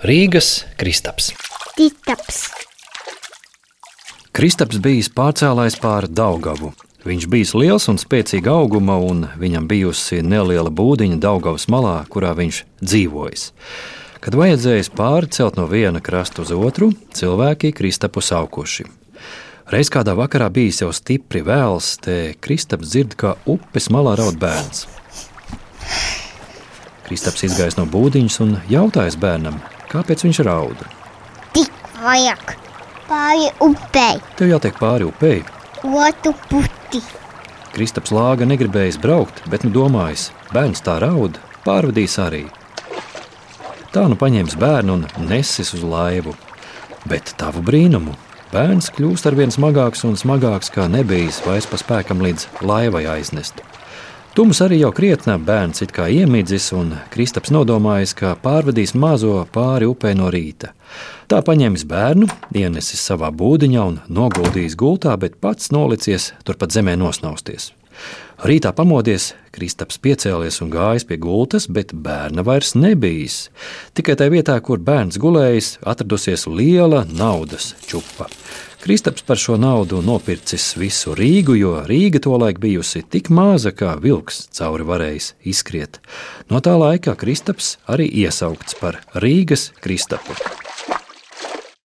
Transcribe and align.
Rīgas 0.00 0.64
Kristaps. 0.80 1.26
Titaps. 1.76 2.46
Kristaps 4.32 4.78
bijis 4.80 5.10
pārcēlājs 5.12 5.74
pār 5.76 6.06
Daugavu. 6.08 6.70
Viņš 7.04 7.26
bija 7.28 7.58
liels 7.60 7.84
un 7.92 7.98
spēcīga 8.00 8.54
auguma, 8.62 8.94
un 8.96 9.26
viņam 9.36 9.66
bijusi 9.68 10.22
neliela 10.24 10.70
būdiņa 10.72 11.18
Daugavas 11.20 11.66
malā, 11.68 11.98
kurā 12.08 12.30
viņš 12.38 12.62
dzīvojis. 12.80 13.42
Kad 14.24 14.38
vajadzējis 14.40 14.88
pārcelt 14.96 15.58
no 15.60 15.66
viena 15.68 16.00
krasta 16.00 16.46
uz 16.46 16.52
otru, 16.56 16.94
cilvēki 17.12 17.74
Kristapu 17.76 18.24
saukuši. 18.24 18.86
Reiz 19.68 19.92
kādā 19.92 20.14
vakarā 20.16 20.46
bijis 20.48 20.80
jau 20.80 20.94
stipri 20.96 21.42
vēls, 21.44 21.98
te 22.00 22.32
Kristaps 22.40 22.88
dzird, 22.88 23.18
kā 23.20 23.34
upes 23.44 23.90
malā 23.92 24.16
raud 24.16 24.40
bērns. 24.40 24.86
Kristaps 27.04 27.44
izgājis 27.50 27.76
no 27.76 27.84
būdiņas 27.84 28.40
un 28.46 28.56
jautājas 28.72 29.20
bērnam, 29.20 29.60
kāpēc 29.90 30.24
viņš 30.26 30.42
raud. 30.46 30.84
Tik 31.56 31.70
vajag. 32.00 32.54
Pāri 33.10 33.48
upei. 33.64 34.20
Tev 34.38 34.52
jātiek 34.52 34.76
pāri 34.78 35.08
upei. 35.08 35.40
Otru 35.82 36.34
puti. 36.46 37.02
Kristaps 37.74 38.12
lāga 38.14 38.46
negribējis 38.46 38.98
braukt, 39.02 39.42
bet 39.50 39.64
nu 39.66 39.70
domājis, 39.74 40.30
bērns 40.54 40.82
tā 40.86 40.98
raud, 41.02 41.38
pārvadīs 41.66 42.16
arī. 42.22 42.44
Tā 43.90 44.06
nu 44.10 44.18
paņēmis 44.18 44.54
bērnu 44.58 44.96
un 45.00 45.06
nesis 45.26 45.72
uz 45.74 45.82
laivu. 45.82 46.36
Bet 47.10 47.34
tavu 47.40 47.62
brīnumu 47.66 48.14
bērns 48.52 48.90
kļūst 48.94 49.26
ar 49.26 49.38
vien 49.38 49.50
smagāks 49.54 50.04
un 50.06 50.18
smagāks, 50.18 50.70
kā 50.74 50.86
nebijis 50.90 51.40
vairs 51.46 51.66
pa 51.70 51.78
spēkam 51.80 52.22
līdz 52.22 52.46
laivai 52.66 53.06
aiznest. 53.16 53.62
Tums 54.30 54.60
arī 54.62 54.76
jau 54.78 54.92
krietnā 54.94 55.34
bērns 55.42 55.82
it 55.82 55.90
kā 55.90 56.04
iemidzis, 56.14 56.68
un 56.78 56.92
Kristaps 57.10 57.50
nodomājis, 57.50 58.12
ka 58.14 58.36
pārvadīs 58.38 58.92
mazo 58.94 59.40
pāri 59.50 59.88
upē 59.90 60.12
no 60.14 60.28
rīta. 60.30 60.70
Tā 61.26 61.40
paņēmis 61.42 61.82
bērnu, 61.90 62.28
ienesis 62.54 63.02
savā 63.10 63.32
būdiņā 63.34 63.88
un 63.90 63.98
noguldījis 64.06 64.78
gultā, 64.78 65.16
bet 65.18 65.40
pats 65.42 65.72
nolicies 65.74 66.28
turpat 66.46 66.70
zemē 66.70 66.94
nosnausties. 67.00 67.72
Rītā 68.46 68.70
pamodies, 68.72 69.32
Kristaps 69.50 69.98
piecēlies 69.98 70.62
un 70.62 70.70
gājis 70.70 71.08
pie 71.10 71.18
gultas, 71.18 71.66
bet 71.66 71.90
bērna 71.90 72.46
vairs 72.46 72.76
nebijis. 72.78 73.48
Tikai 73.98 74.14
tajā 74.14 74.32
vietā, 74.38 74.54
kur 74.62 74.78
bērns 74.78 75.18
gulējis, 75.20 75.74
atradusies 75.82 76.46
liela 76.46 77.02
naudas 77.10 77.74
čupa. 77.82 78.30
Kristaps 78.80 79.22
par 79.22 79.36
šo 79.36 79.58
naudu 79.60 79.98
nopircis 80.00 80.70
visu 80.80 81.12
Rīgu, 81.12 81.52
jo 81.60 81.74
Rīga 81.84 82.22
tolaik 82.24 82.56
bijusi 82.62 83.02
tik 83.04 83.28
maza, 83.28 83.74
kā 83.76 83.92
vilks 84.00 84.46
cauri 84.56 84.86
varējis 84.88 85.34
izskriet. 85.52 86.00
No 86.48 86.62
tā 86.64 86.78
laika 86.80 87.12
Kristaps 87.20 87.74
arī 87.92 88.08
iesaukts 88.24 88.80
par 88.80 89.02
Rīgas 89.20 89.68
Kristapu. 89.84 90.38